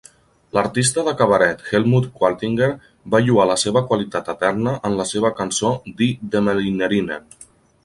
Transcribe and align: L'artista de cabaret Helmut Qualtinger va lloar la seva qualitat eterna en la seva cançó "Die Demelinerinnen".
L'artista 0.57 1.01
de 1.07 1.11
cabaret 1.19 1.59
Helmut 1.71 2.07
Qualtinger 2.21 2.71
va 3.15 3.21
lloar 3.27 3.45
la 3.51 3.59
seva 3.65 3.85
qualitat 3.91 4.33
eterna 4.35 4.75
en 4.91 4.97
la 5.03 5.07
seva 5.13 5.33
cançó 5.43 5.73
"Die 6.01 6.11
Demelinerinnen". 6.37 7.33